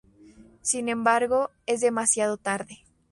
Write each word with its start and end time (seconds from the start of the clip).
Sin 0.63 0.89
embargo, 0.89 1.51
es 1.67 1.81
demasiado 1.81 2.37
tarde. 2.37 2.79